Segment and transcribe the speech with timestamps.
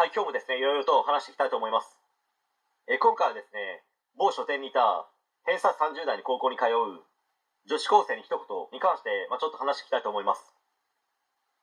[0.00, 1.92] はい、今日もですね、いろいろと話していきたいと思います。
[2.88, 3.84] え今回はですね、
[4.16, 5.04] 某書店にいた
[5.44, 7.04] 偏差30代に高校に通う
[7.68, 8.40] 女子高生に一言
[8.72, 10.40] に関して、まあ、ちょっと話していきたいと思います。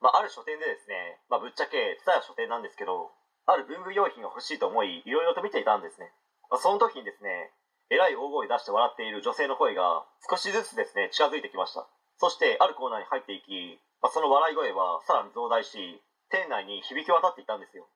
[0.06, 3.10] まあ、ある書店でですね、まあ、ぶっちゃけ、蔦屋書店なんですけど、
[3.50, 6.14] ある文具用品が欲しいと思い、いろいろと見ていたんですね。
[6.54, 7.50] まあ、その時にですね、
[7.90, 11.90] えらい大声出して笑っている女性の声が少しずつですね、近づいてきました。
[12.22, 17.90] そして、あるコーナーに入っていき、まあ、その笑い声はさらに増大し、店内に響き渡っていたんですよ。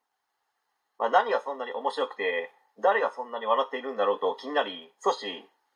[0.98, 5.26] まあ、何がそんなに面白くて、誰がそんなに笑っているんだろうと気になり、少し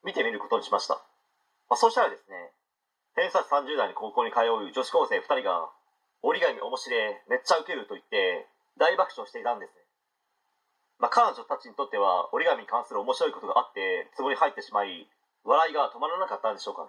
[0.04, 0.94] 見てみることにしました。
[1.68, 2.52] まあ、そしたらですね、
[3.16, 5.70] 偏差値30代に高校に通う女子高生2人が、
[6.22, 8.46] 折り紙面白い、めっちゃウケると言って、
[8.78, 9.80] 大爆笑していたんですね。
[10.98, 15.08] まあ、彼女たちにとっては折り紙に関する面白いことがあって、壺に入ってしまい、
[15.44, 16.88] 笑いが止まらなかったんでしょうか。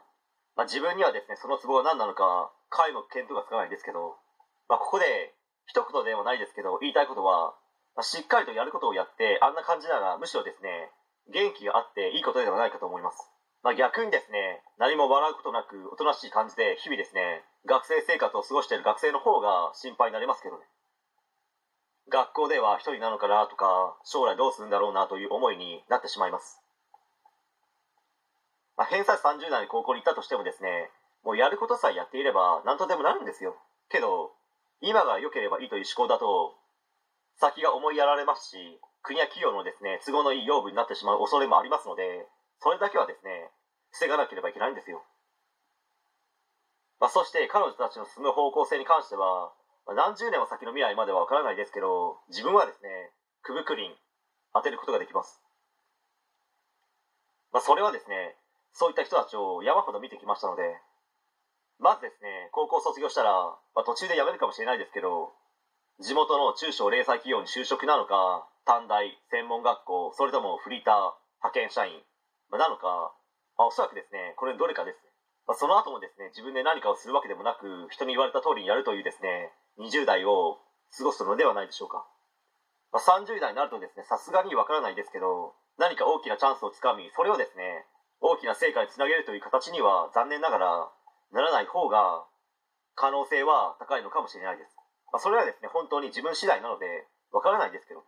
[0.56, 4.18] まあ、自分にはですね、その壺が何なのか、皆目見当がつかないんですけど、
[4.68, 5.34] まあ、ここで、
[5.68, 7.56] 一言ではないですけど、言いたいことは、
[8.04, 10.92] しっかりとやることをやって、あんな感じなら、むしろですね、
[11.34, 13.18] 元気があっていいことではないかと思います。
[13.64, 20.64] まあ、逆にですね、何も笑うことなく、おとなしい感じで、日々ですね、学生生活を過ごしている学生の方が心配になりますけどね。
[22.10, 26.62] 学校では一人なのかなとか、将来どうするんだろうなという思いになってしまいます。
[28.78, 30.92] まあ、偏差値30代に高校に行ったとしてもですね、
[31.24, 33.58] もうやることさえやっていれば何とでもなるんですよ。
[33.90, 34.32] けど、
[34.80, 36.56] 今が良ければいいという思考だと、
[37.40, 38.58] 先が思いやられますし、
[39.04, 42.28] 国や企業のですね、都合のいい養分になってしまう恐れもありますので、
[42.60, 43.52] それだけはですね、
[43.92, 45.06] 防がなければいけないんですよ。
[47.00, 49.54] まあ、そして彼女たちの進む方向性に関しては、
[49.86, 52.90] まあ何十年も先の未来まではわからないですけど、自分はですね、
[53.44, 53.94] くぶくりん
[54.54, 55.40] 当てることができます。
[57.54, 58.36] まあ、それはですね、
[58.74, 60.82] そういった人たちを山ほど見てきましたので、
[61.80, 63.32] まずですね、高校卒業したら、
[63.76, 65.37] まあ、途中で辞めるかもしれないですけど、
[66.00, 71.98] 地元の中小零細企業に就職なのか、短大、専門学校、それともフリーター、派遣社員、
[72.50, 73.18] まあなのか、
[73.58, 75.10] まあ、おそらくですね、これどれかですね。
[75.48, 79.50] まあ、その後もですね、自分で何かをするわけでもなく、人に言われた通りにやるというですね、
[79.80, 80.62] 20代を
[80.96, 82.06] 過ごすのではないでしょうか。
[82.92, 87.86] まあ、30代になるとですね、さすがにわからないですけど、何か大きなチャンスをつかみ、それをですね、
[88.22, 90.90] 大きな成果につなげるという形には残念ながら
[91.32, 92.26] ならない方が
[92.96, 94.76] 可能性は高いのかもしれないです。
[95.12, 98.04] まあ、それはですね、本当に自分次第なのでわからないですけど。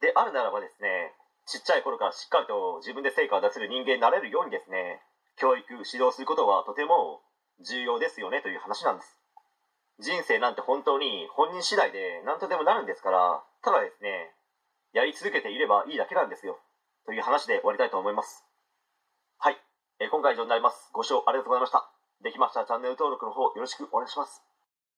[0.00, 1.14] であるならばですね、
[1.46, 5.02] ちっちゃい頃からしっかりと自分で成果を出せる人間になれるようにですね、
[5.36, 7.20] 教育、指導することはとても
[7.60, 9.18] 重要ですよねという話なんです。
[10.00, 14.32] 人生なんて本当に本人次第で何とでもなるんですから、ただですね、
[14.92, 16.58] やり続けていればいいだけなんですよ。
[17.04, 18.44] という話で終わりたいと思います。
[19.38, 19.56] はい。
[20.00, 20.90] えー今回以上になります。
[20.92, 21.90] ご視聴ありがとうございました。
[22.22, 24.49] できましたらチャンネル登録の方よろしくお願いします。